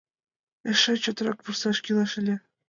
Эше 0.69 0.93
чотрак 1.03 1.39
вурсаш 1.43 1.77
кӱлеш 1.85 2.11
ыле! 2.21 2.35